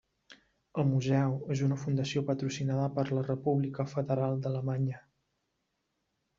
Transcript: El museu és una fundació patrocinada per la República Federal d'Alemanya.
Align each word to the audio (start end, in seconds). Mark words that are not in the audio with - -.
El 0.83 0.87
museu 0.93 1.35
és 1.55 1.61
una 1.67 1.77
fundació 1.81 2.25
patrocinada 2.31 2.89
per 2.97 3.05
la 3.19 3.27
República 3.29 3.89
Federal 3.95 4.43
d'Alemanya. 4.49 5.07